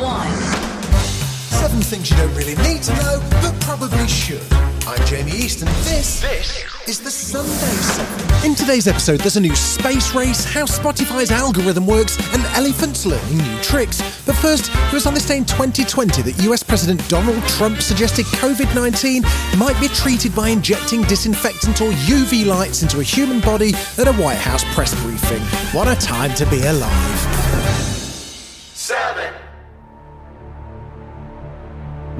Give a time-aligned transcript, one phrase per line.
[0.00, 0.32] one.
[1.60, 4.40] Seven things you don't really need to know, but probably should.
[4.86, 8.46] I'm Jamie East, and this, this is the Sunday Seven.
[8.50, 13.38] In today's episode, there's a new space race, how Spotify's algorithm works, and elephants learning
[13.38, 13.98] new tricks.
[14.24, 18.24] But first, it was on this day in 2020 that US President Donald Trump suggested
[18.40, 19.22] COVID 19
[19.58, 24.14] might be treated by injecting disinfectant or UV lights into a human body at a
[24.14, 25.42] White House press briefing.
[25.76, 27.49] What a time to be alive.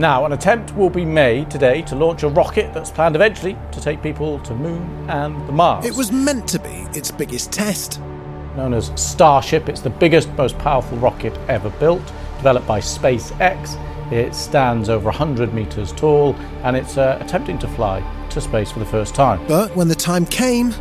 [0.01, 3.83] Now, an attempt will be made today to launch a rocket that's planned eventually to
[3.83, 5.85] take people to Moon and the Mars.
[5.85, 8.01] It was meant to be its biggest test.
[8.57, 9.69] known as Starship.
[9.69, 12.01] It's the biggest, most powerful rocket ever built,
[12.39, 13.79] developed by SpaceX.
[14.11, 18.79] It stands over 100 meters tall and it's uh, attempting to fly to space for
[18.79, 19.47] the first time.
[19.47, 20.73] But when the time came,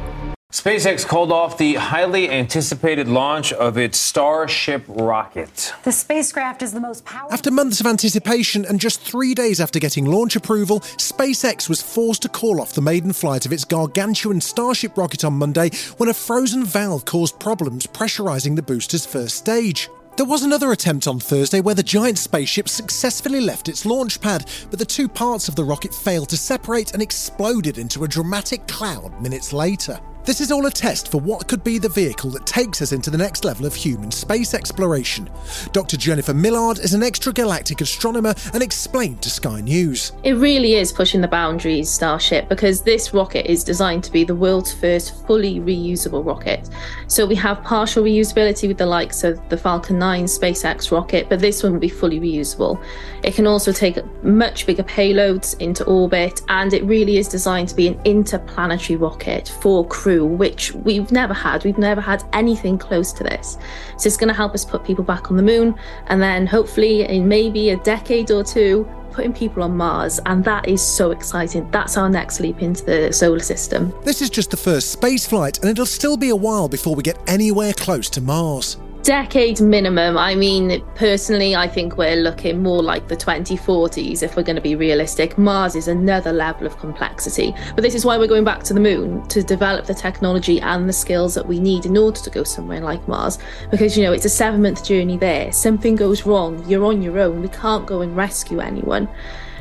[0.51, 5.71] SpaceX called off the highly anticipated launch of its Starship rocket.
[5.83, 7.31] The spacecraft is the most powerful.
[7.31, 12.23] After months of anticipation and just three days after getting launch approval, SpaceX was forced
[12.23, 16.15] to call off the maiden flight of its gargantuan Starship rocket on Monday when a
[16.15, 19.87] frozen valve caused problems pressurizing the booster's first stage.
[20.17, 24.49] There was another attempt on Thursday where the giant spaceship successfully left its launch pad,
[24.71, 28.67] but the two parts of the rocket failed to separate and exploded into a dramatic
[28.67, 29.99] cloud minutes later.
[30.29, 33.09] This is all a test for what could be the vehicle that takes us into
[33.09, 35.27] the next level of human space exploration.
[35.71, 35.97] Dr.
[35.97, 40.11] Jenifer Millard is an extragalactic astronomer and explained to Sky News.
[40.23, 44.35] It really is pushing the boundaries, Starship, because this rocket is designed to be the
[44.35, 46.69] world's first fully reusable rocket.
[47.07, 51.39] So we have partial reusability with the likes of the Falcon 9 SpaceX rocket, but
[51.39, 52.79] this one will be fully reusable.
[53.23, 57.75] It can also take much bigger payloads into orbit, and it really is designed to
[57.75, 61.63] be an interplanetary rocket for crew, which we've never had.
[61.63, 63.57] We've never had anything close to this.
[63.97, 65.75] So it's going to help us put people back on the moon,
[66.07, 70.67] and then hopefully in maybe a decade or two, putting people on Mars, and that
[70.67, 71.69] is so exciting.
[71.71, 73.93] That's our next leap into the solar system.
[74.03, 77.03] This is just the first space flight, and it'll still be a while before we
[77.03, 78.77] get anywhere close to Mars.
[79.03, 80.17] Decade minimum.
[80.17, 84.61] I mean, personally, I think we're looking more like the 2040s if we're going to
[84.61, 85.37] be realistic.
[85.37, 87.55] Mars is another level of complexity.
[87.75, 90.87] But this is why we're going back to the moon to develop the technology and
[90.87, 93.39] the skills that we need in order to go somewhere like Mars.
[93.71, 95.51] Because, you know, it's a seven month journey there.
[95.53, 97.41] Something goes wrong, you're on your own.
[97.41, 99.07] We can't go and rescue anyone.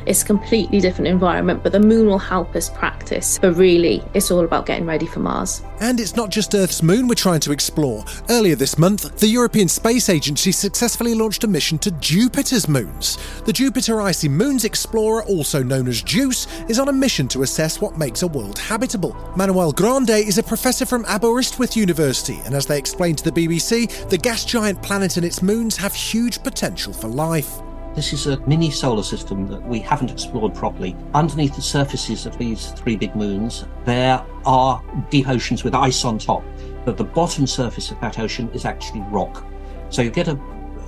[0.09, 3.39] It's a completely different environment, but the moon will help us practice.
[3.39, 5.61] But really, it's all about getting ready for Mars.
[5.81, 8.07] And it's not just Earth's moon we're trying to explore.
[8.31, 13.19] Earlier this month, the European Space Agency successfully launched a mission to Jupiter's moons.
[13.45, 17.79] The Jupiter Icy Moons Explorer, also known as JUICE, is on a mission to assess
[17.79, 19.15] what makes a world habitable.
[19.37, 24.09] Manuel Grande is a professor from Aberystwyth University, and as they explained to the BBC,
[24.09, 27.61] the gas giant planet and its moons have huge potential for life.
[27.99, 30.95] This is a mini solar system that we haven't explored properly.
[31.15, 36.17] Underneath the surfaces of these three big moons, there are deep oceans with ice on
[36.17, 36.45] top,
[36.85, 39.45] but the bottom surface of that ocean is actually rock.
[39.91, 40.39] So you get a,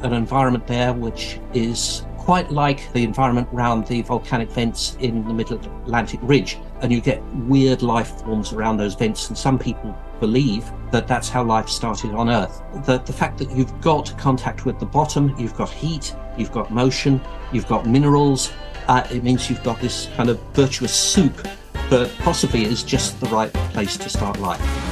[0.03, 5.35] an environment there which is quite like the environment around the volcanic vents in the
[5.35, 9.99] Middle Atlantic Ridge, and you get weird life forms around those vents, and some people
[10.21, 12.63] believe that that's how life started on Earth.
[12.87, 16.71] The, the fact that you've got contact with the bottom, you've got heat, you've got
[16.71, 17.21] motion,
[17.53, 18.53] you've got minerals,
[18.89, 21.47] uh, it means you've got this kind of virtuous soup
[21.91, 24.90] that possibly is just the right place to start life.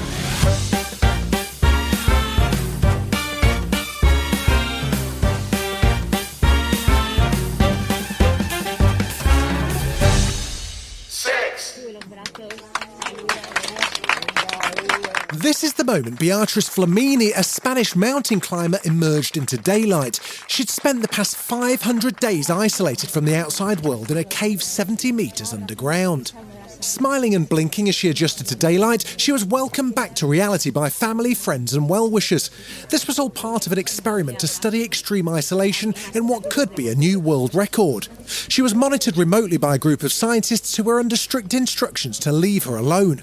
[15.89, 20.21] Moment Beatriz Flamini, a Spanish mountain climber, emerged into daylight.
[20.47, 25.13] She'd spent the past 500 days isolated from the outside world in a cave 70
[25.13, 26.33] metres underground.
[26.81, 30.91] Smiling and blinking as she adjusted to daylight, she was welcomed back to reality by
[30.91, 32.51] family, friends, and well wishers.
[32.91, 36.91] This was all part of an experiment to study extreme isolation in what could be
[36.91, 38.09] a new world record.
[38.27, 42.31] She was monitored remotely by a group of scientists who were under strict instructions to
[42.31, 43.23] leave her alone.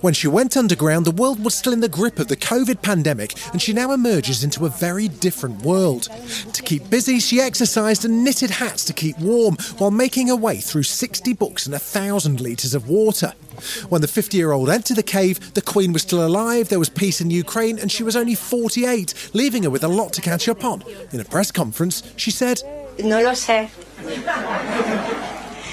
[0.00, 3.34] When she went underground, the world was still in the grip of the COVID pandemic,
[3.52, 6.08] and she now emerges into a very different world.
[6.52, 10.58] To keep busy, she exercised and knitted hats to keep warm while making her way
[10.58, 13.32] through 60 books and a thousand litres of water.
[13.88, 16.90] When the 50 year old entered the cave, the Queen was still alive, there was
[16.90, 20.48] peace in Ukraine, and she was only 48, leaving her with a lot to catch
[20.48, 20.82] up on.
[21.12, 22.62] In a press conference, she said,
[22.98, 23.70] No lo sé.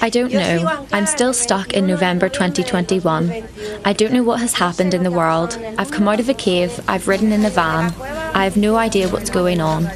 [0.04, 0.86] I don't know.
[0.92, 3.42] I'm still stuck in November 2021.
[3.86, 5.58] I don't know what has happened in the world.
[5.78, 7.90] I've come out of a cave, I've ridden in a van.
[8.34, 9.86] I have no idea what's going on.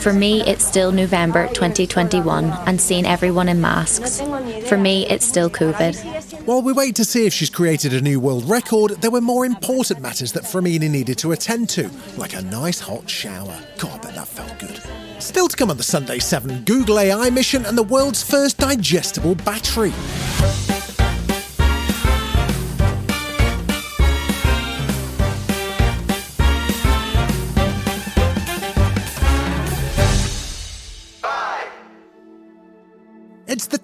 [0.00, 4.20] For me, it's still November 2021 and seeing everyone in masks.
[4.68, 6.31] For me, it's still COVID.
[6.44, 9.46] While we wait to see if she's created a new world record, there were more
[9.46, 13.56] important matters that Flamini needed to attend to, like a nice hot shower.
[13.78, 14.82] God, I bet that felt good.
[15.22, 19.36] Still to come on the Sunday 7 Google AI mission and the world's first digestible
[19.36, 19.92] battery.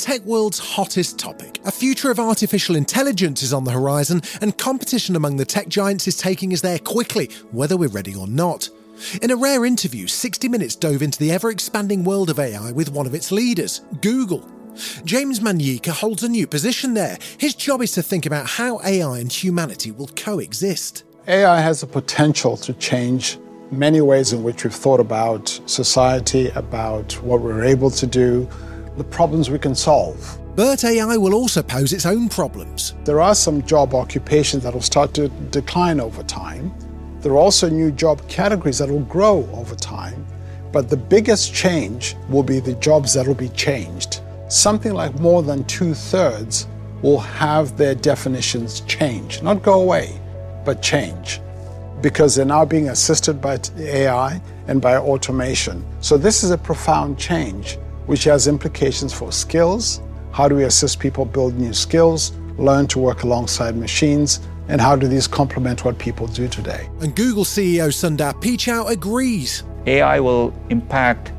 [0.08, 1.60] Tech world's hottest topic.
[1.66, 6.08] A future of artificial intelligence is on the horizon, and competition among the tech giants
[6.08, 8.70] is taking us there quickly, whether we're ready or not.
[9.20, 12.90] In a rare interview, 60 Minutes dove into the ever expanding world of AI with
[12.90, 14.48] one of its leaders, Google.
[15.04, 17.18] James Manyika holds a new position there.
[17.36, 21.04] His job is to think about how AI and humanity will coexist.
[21.26, 23.36] AI has the potential to change
[23.70, 28.48] many ways in which we've thought about society, about what we're able to do,
[28.98, 30.38] the problems we can solve.
[30.56, 32.94] But AI will also pose its own problems.
[33.04, 36.74] There are some job occupations that will start to decline over time.
[37.20, 40.26] There are also new job categories that will grow over time.
[40.72, 44.20] But the biggest change will be the jobs that will be changed.
[44.48, 46.66] Something like more than two thirds
[47.02, 50.20] will have their definitions change, not go away,
[50.64, 51.40] but change,
[52.00, 55.84] because they're now being assisted by AI and by automation.
[56.00, 60.00] So, this is a profound change, which has implications for skills.
[60.32, 64.96] How do we assist people build new skills, learn to work alongside machines, and how
[64.96, 66.88] do these complement what people do today?
[67.02, 69.62] And Google CEO Sundar Pichai agrees.
[69.86, 71.32] AI will impact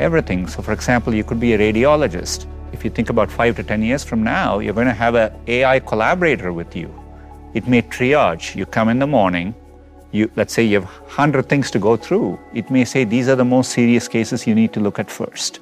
[0.00, 0.48] everything.
[0.48, 2.46] So, for example, you could be a radiologist.
[2.72, 5.32] If you think about five to 10 years from now, you're going to have an
[5.46, 6.92] AI collaborator with you.
[7.54, 8.56] It may triage.
[8.56, 9.54] You come in the morning,
[10.10, 12.36] you, let's say you have 100 things to go through.
[12.52, 15.60] It may say these are the most serious cases you need to look at first.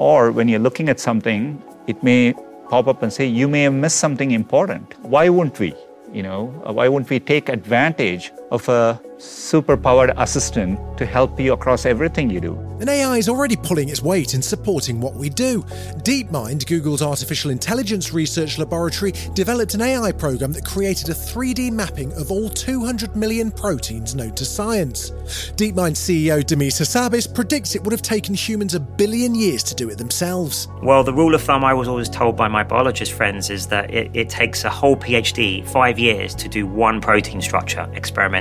[0.00, 2.32] Or when you're looking at something, it may
[2.70, 4.94] pop up and say, you may have missed something important.
[5.02, 5.74] Why wouldn't we?
[6.10, 11.52] You know, uh, why wouldn't we take advantage of a super-powered assistant to help you
[11.52, 12.58] across everything you do?
[12.80, 15.62] And AI is already pulling its weight in supporting what we do.
[16.02, 22.10] DeepMind, Google's artificial intelligence research laboratory, developed an AI program that created a 3D mapping
[22.14, 25.10] of all 200 million proteins known to science.
[25.56, 29.90] DeepMind CEO Demis Hassabis predicts it would have taken humans a billion years to do
[29.90, 30.66] it themselves.
[30.82, 33.92] Well, the rule of thumb I was always told by my biologist friends is that
[33.92, 38.39] it, it takes a whole PhD, five years, to do one protein structure experimentally.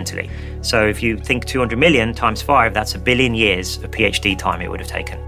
[0.61, 4.61] So if you think 200 million times five, that's a billion years of PhD time
[4.61, 5.19] it would have taken.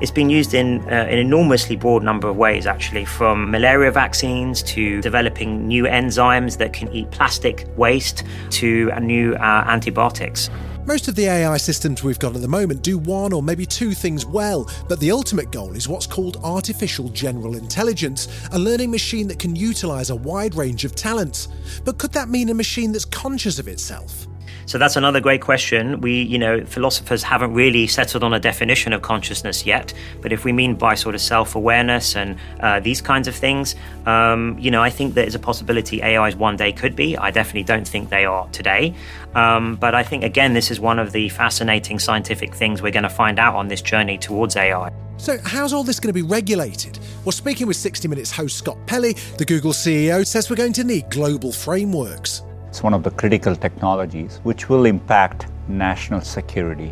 [0.00, 4.60] It's been used in uh, an enormously broad number of ways, actually, from malaria vaccines
[4.64, 10.50] to developing new enzymes that can eat plastic waste to new uh, antibiotics.
[10.84, 13.92] Most of the AI systems we've got at the moment do one or maybe two
[13.92, 19.28] things well, but the ultimate goal is what's called artificial general intelligence, a learning machine
[19.28, 21.46] that can utilise a wide range of talents.
[21.84, 24.26] But could that mean a machine that's conscious of itself?
[24.66, 26.00] So that's another great question.
[26.00, 29.92] We, you know, philosophers haven't really settled on a definition of consciousness yet.
[30.20, 33.74] But if we mean by sort of self-awareness and uh, these kinds of things,
[34.06, 37.16] um, you know, I think there is a possibility AIs one day could be.
[37.16, 38.94] I definitely don't think they are today.
[39.34, 43.02] Um, but I think again, this is one of the fascinating scientific things we're going
[43.02, 44.90] to find out on this journey towards AI.
[45.16, 46.98] So, how's all this going to be regulated?
[47.24, 50.84] Well, speaking with 60 Minutes host Scott Pelley, the Google CEO says we're going to
[50.84, 52.42] need global frameworks.
[52.72, 56.90] It's one of the critical technologies which will impact national security.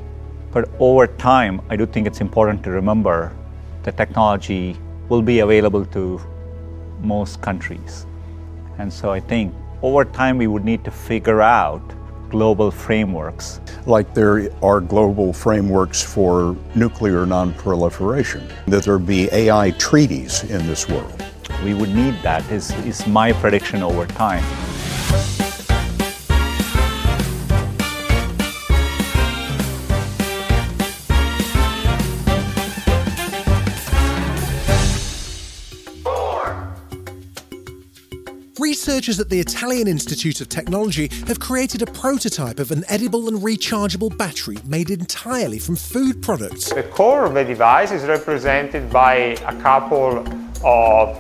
[0.53, 3.33] But over time, I do think it's important to remember
[3.85, 4.77] the technology
[5.09, 6.21] will be available to
[7.01, 8.05] most countries.
[8.77, 11.81] And so I think over time we would need to figure out
[12.29, 13.63] global frameworks.
[13.87, 20.91] Like there are global frameworks for nuclear nonproliferation, that there be AI treaties in this
[20.91, 21.25] world.
[21.65, 24.45] We would need that, is, is my prediction over time.
[39.01, 43.39] Researchers at the Italian Institute of Technology have created a prototype of an edible and
[43.39, 46.71] rechargeable battery made entirely from food products.
[46.71, 49.15] The core of the device is represented by
[49.47, 50.23] a couple
[50.63, 51.19] of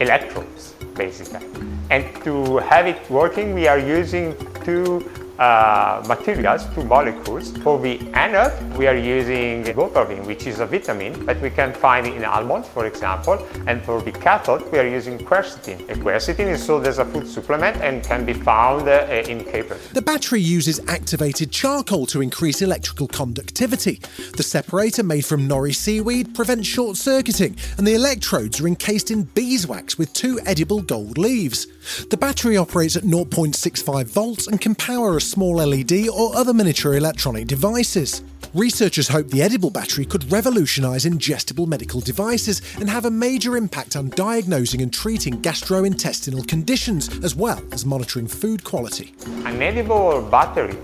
[0.00, 1.46] electrodes, basically.
[1.90, 4.34] And to have it working, we are using
[4.64, 5.08] two
[5.40, 7.56] uh, materials, two molecules.
[7.58, 12.06] For the anode, we are using riboflavin, which is a vitamin that we can find
[12.06, 13.44] in almonds, for example.
[13.66, 15.88] And for the cathode, we are using quercetin.
[15.88, 19.88] And quercetin is sold as a food supplement and can be found uh, in capers.
[19.88, 24.00] The battery uses activated charcoal to increase electrical conductivity.
[24.36, 29.22] The separator, made from nori seaweed, prevents short circuiting, and the electrodes are encased in
[29.22, 31.66] beeswax with two edible gold leaves.
[32.08, 36.94] The battery operates at 0.65 volts and can power a small LED or other miniature
[36.94, 38.22] electronic devices.
[38.52, 43.94] Researchers hope the edible battery could revolutionise ingestible medical devices and have a major impact
[43.94, 49.14] on diagnosing and treating gastrointestinal conditions, as well as monitoring food quality.
[49.44, 50.76] An edible battery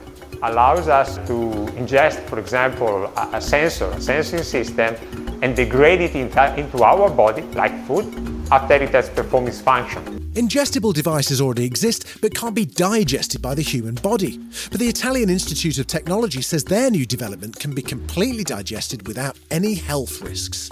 [0.42, 4.96] allows us to ingest, for example, a, sensor, a sensing system,
[5.42, 8.06] and degrade it into our body, like food,
[8.50, 10.02] after it has performed its function.
[10.34, 14.38] Ingestible devices already exist but can't be digested by the human body.
[14.70, 19.38] But the Italian Institute of Technology says their new development can be completely digested without
[19.50, 20.70] any health risks.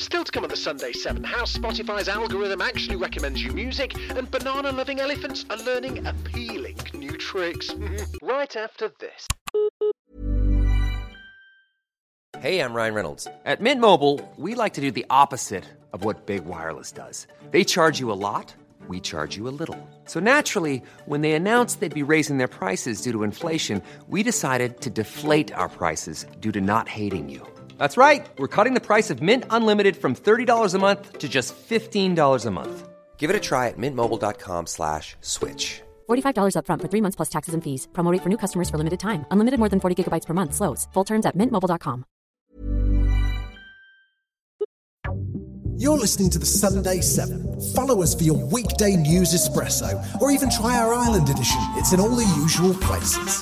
[0.00, 4.30] Still to come on the Sunday 7, how Spotify's algorithm actually recommends you music, and
[4.30, 7.70] banana loving elephants are learning appealing new tricks.
[8.22, 9.26] right after this.
[12.38, 13.28] Hey, I'm Ryan Reynolds.
[13.44, 17.26] At Mint Mobile, we like to do the opposite of what Big Wireless does.
[17.50, 18.54] They charge you a lot,
[18.88, 19.76] we charge you a little.
[20.06, 24.80] So naturally, when they announced they'd be raising their prices due to inflation, we decided
[24.80, 27.46] to deflate our prices due to not hating you.
[27.80, 28.28] That's right.
[28.36, 32.50] We're cutting the price of Mint Unlimited from $30 a month to just $15 a
[32.50, 32.88] month.
[33.16, 35.80] Give it a try at mintmobile.com slash switch.
[36.10, 37.88] $45 upfront for three months plus taxes and fees.
[37.92, 39.24] Promo rate for new customers for limited time.
[39.30, 40.52] Unlimited more than 40 gigabytes per month.
[40.54, 40.88] Slows.
[40.92, 42.04] Full terms at mintmobile.com.
[45.80, 47.58] You're listening to the Sunday 7.
[47.74, 51.62] Follow us for your weekday news espresso, or even try our Ireland edition.
[51.80, 53.40] It's in all the usual places.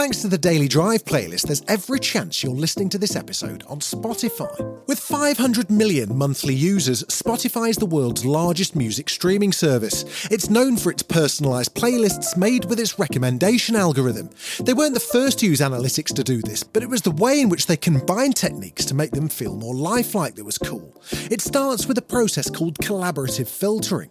[0.00, 3.80] Thanks to the Daily Drive playlist, there's every chance you're listening to this episode on
[3.80, 4.48] Spotify.
[4.86, 10.26] With 500 million monthly users, Spotify is the world's largest music streaming service.
[10.30, 14.30] It's known for its personalised playlists made with its recommendation algorithm.
[14.64, 17.38] They weren't the first to use analytics to do this, but it was the way
[17.38, 20.98] in which they combined techniques to make them feel more lifelike that was cool.
[21.30, 24.08] It starts with a process called collaborative filtering.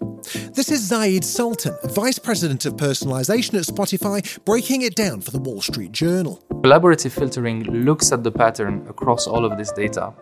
[0.53, 5.39] This is Zaid Sultan, Vice President of Personalisation at Spotify, breaking it down for the
[5.39, 6.43] Wall Street Journal.
[6.61, 10.13] Collaborative filtering looks at the pattern across all of this data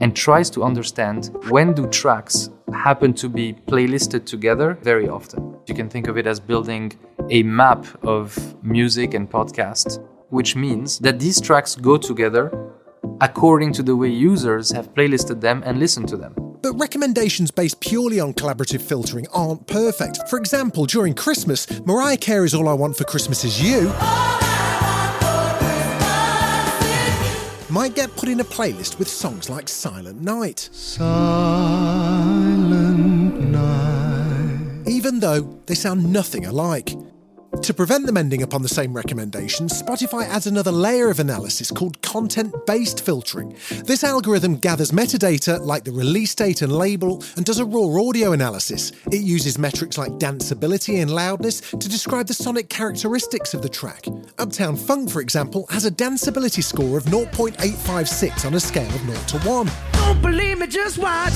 [0.00, 5.56] and tries to understand when do tracks happen to be playlisted together very often.
[5.66, 6.92] You can think of it as building
[7.30, 12.50] a map of music and podcast, which means that these tracks go together
[13.20, 16.34] according to the way users have playlisted them and listened to them.
[16.62, 20.28] But recommendations based purely on collaborative filtering aren't perfect.
[20.28, 23.92] For example, during Christmas, Mariah Carey's All I Want for Christmas Is You
[27.72, 30.68] might get put in a playlist with songs like Silent Night.
[30.72, 31.08] Silent
[33.50, 34.86] night.
[34.86, 36.94] Even though they sound nothing alike.
[37.62, 41.70] To prevent them ending up on the same recommendations, Spotify adds another layer of analysis
[41.70, 43.56] called content based filtering.
[43.84, 48.32] This algorithm gathers metadata like the release date and label and does a raw audio
[48.32, 48.90] analysis.
[49.12, 54.06] It uses metrics like danceability and loudness to describe the sonic characteristics of the track.
[54.38, 59.18] Uptown Funk, for example, has a danceability score of 0.856 on a scale of 0
[59.28, 59.70] to 1.
[59.92, 61.32] Don't believe me, just watch.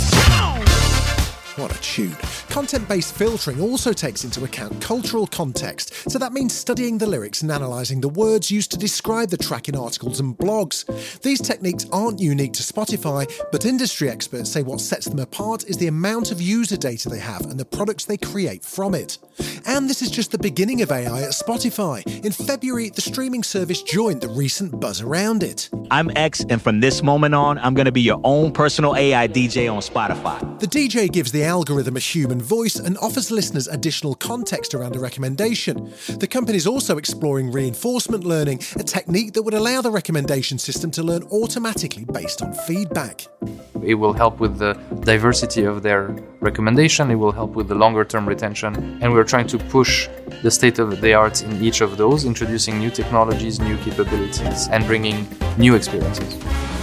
[1.57, 2.15] What a tune.
[2.51, 7.41] Content based filtering also takes into account cultural context, so that means studying the lyrics
[7.41, 10.85] and analysing the words used to describe the track in articles and blogs.
[11.23, 15.79] These techniques aren't unique to Spotify, but industry experts say what sets them apart is
[15.79, 19.17] the amount of user data they have and the products they create from it.
[19.65, 22.07] And this is just the beginning of AI at Spotify.
[22.23, 25.71] In February, the streaming service joined the recent buzz around it.
[25.91, 29.27] I'm X, and from this moment on, I'm going to be your own personal AI
[29.27, 30.61] DJ on Spotify.
[30.61, 34.99] The DJ gives the algorithm a human voice and offers listeners additional context around a
[34.99, 35.93] recommendation.
[36.19, 40.91] The company is also exploring reinforcement learning, a technique that would allow the recommendation system
[40.93, 43.27] to learn automatically based on feedback.
[43.83, 46.09] It will help with the diversity of their
[46.41, 50.09] recommendation, it will help with the longer term retention, and we're trying to push
[50.43, 54.85] the state of the art in each of those, introducing new technologies, new capabilities, and
[54.87, 55.27] bringing
[55.57, 56.76] new experiences.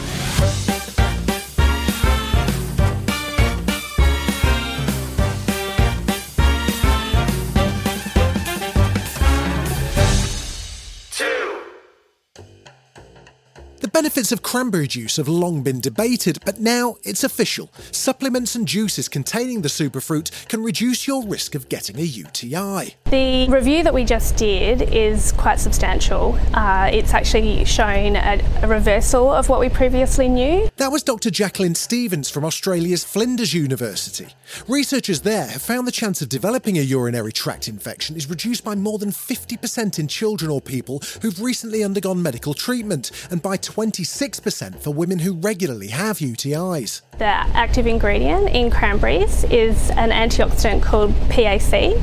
[14.14, 17.72] Benefits of cranberry juice have long been debated, but now it's official.
[17.90, 22.94] Supplements and juices containing the superfruit can reduce your risk of getting a UTI.
[23.06, 26.38] The review that we just did is quite substantial.
[26.54, 30.70] Uh, it's actually shown a, a reversal of what we previously knew.
[30.78, 31.32] That was Dr.
[31.32, 34.28] Jacqueline Stephens from Australia's Flinders University.
[34.68, 38.76] Researchers there have found the chance of developing a urinary tract infection is reduced by
[38.76, 43.58] more than 50% in children or people who've recently undergone medical treatment, and by
[44.04, 47.02] 26% for women who regularly have UTIs.
[47.18, 51.96] The active ingredient in cranberries is an antioxidant called PAC,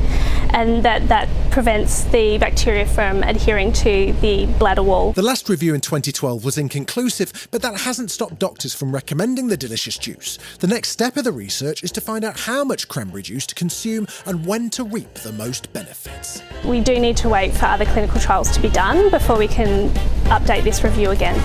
[0.53, 5.13] and that, that prevents the bacteria from adhering to the bladder wall.
[5.13, 9.57] The last review in 2012 was inconclusive, but that hasn't stopped doctors from recommending the
[9.57, 10.39] delicious juice.
[10.59, 13.55] The next step of the research is to find out how much cranberry juice to
[13.55, 16.41] consume and when to reap the most benefits.
[16.65, 19.89] We do need to wait for other clinical trials to be done before we can
[20.29, 21.39] update this review again.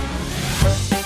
[0.47, 0.96] Bye.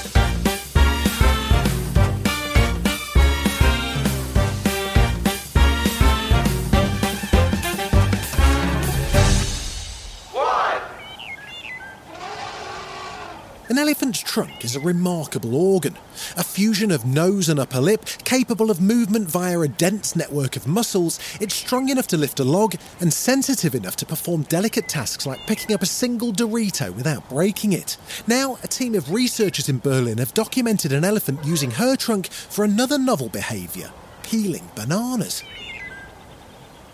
[13.72, 15.96] An elephant's trunk is a remarkable organ,
[16.36, 20.68] a fusion of nose and upper lip, capable of movement via a dense network of
[20.68, 21.22] muscles.
[21.40, 25.48] It's strong enough to lift a log and sensitive enough to perform delicate tasks like
[25.48, 27.96] picking up a single Dorito without breaking it.
[28.28, 32.66] Now, a team of researchers in Berlin have documented an elephant using her trunk for
[32.66, 33.94] another novel behaviour
[34.32, 35.44] peeling bananas.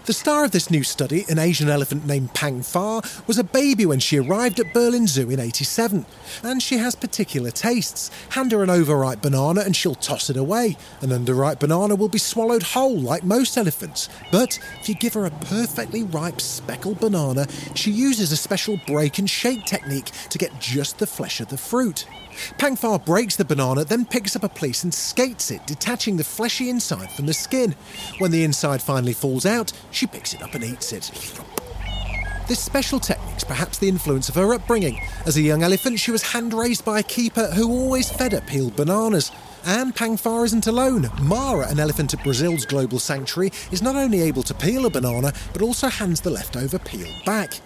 [0.07, 3.85] The star of this new study, an Asian elephant named Pang Pha, was a baby
[3.85, 6.05] when she arrived at Berlin Zoo in 87.
[6.43, 8.09] And she has particular tastes.
[8.29, 10.77] Hand her an overripe banana and she'll toss it away.
[11.01, 14.07] An underripe banana will be swallowed whole like most elephants.
[14.31, 19.19] But if you give her a perfectly ripe speckled banana, she uses a special break
[19.19, 22.05] and shake technique to get just the flesh of the fruit.
[22.57, 26.23] Pang Pha breaks the banana, then picks up a piece and skates it, detaching the
[26.23, 27.75] fleshy inside from the skin.
[28.19, 31.11] When the inside finally falls out, she picks it up and eats it.
[32.47, 35.01] This special technique's perhaps the influence of her upbringing.
[35.25, 38.41] As a young elephant, she was hand raised by a keeper who always fed her
[38.41, 39.31] peeled bananas.
[39.65, 41.09] And Pang Pha isn't alone.
[41.19, 45.33] Mara, an elephant at Brazil's global sanctuary, is not only able to peel a banana,
[45.51, 47.59] but also hands the leftover peel back.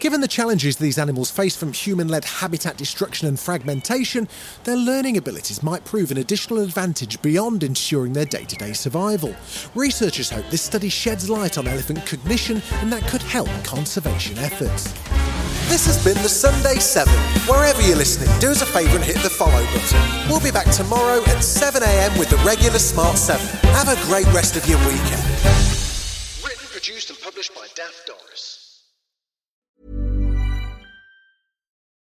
[0.00, 4.28] Given the challenges these animals face from human led habitat destruction and fragmentation,
[4.64, 9.34] their learning abilities might prove an additional advantage beyond ensuring their day to day survival.
[9.74, 14.92] Researchers hope this study sheds light on elephant cognition and that could help conservation efforts.
[15.68, 17.12] This has been the Sunday 7.
[17.48, 20.28] Wherever you're listening, do us a favour and hit the follow button.
[20.28, 23.44] We'll be back tomorrow at 7am with the regular Smart 7.
[23.72, 25.24] Have a great rest of your weekend.
[26.44, 28.63] Written, produced, and published by Daft Doris.